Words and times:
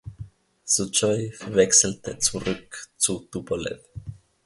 Suchoi 0.65 1.31
wechselte 1.51 2.17
zurück 2.17 2.89
zu 2.97 3.19
Tupolew. 3.31 3.77